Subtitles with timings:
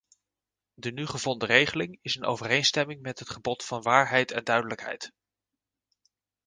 [0.73, 5.13] De nu gevonden regeling is in overeenstemming met het gebod van waarheid en duidelijkheid.